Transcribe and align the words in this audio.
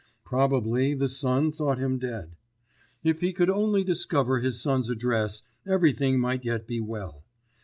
Probably 0.25 0.95
the 0.95 1.07
son 1.07 1.51
thought 1.51 1.77
him 1.77 1.99
dead. 1.99 2.35
If 3.03 3.21
he 3.21 3.31
could 3.31 3.51
only 3.51 3.83
discover 3.83 4.39
his 4.39 4.59
son's 4.59 4.89
address, 4.89 5.43
everything 5.63 6.19
might 6.19 6.43
yet 6.43 6.65
be 6.65 6.79
well. 6.79 7.23